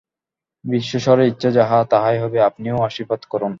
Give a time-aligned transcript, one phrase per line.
[0.65, 3.49] বিশ্বেশ্বরের ইচ্ছা যাহা, তাহাই হইবে, আপনিও আশীর্বাদ করুন।